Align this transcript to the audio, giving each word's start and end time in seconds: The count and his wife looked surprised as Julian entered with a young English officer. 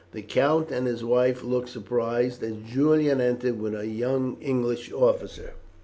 The 0.13 0.23
count 0.23 0.71
and 0.71 0.87
his 0.87 1.03
wife 1.05 1.43
looked 1.43 1.69
surprised 1.69 2.41
as 2.41 2.55
Julian 2.65 3.21
entered 3.21 3.59
with 3.61 3.75
a 3.79 3.85
young 3.85 4.35
English 4.41 4.91
officer. 4.91 5.51